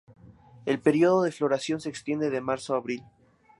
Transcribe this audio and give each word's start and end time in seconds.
El 0.65 0.79
período 0.81 1.21
de 1.21 1.31
floración 1.31 1.79
se 1.79 1.87
extiende 1.89 2.31
de 2.31 2.41
marzo 2.41 2.73
a 2.73 2.77
abril. 2.77 3.03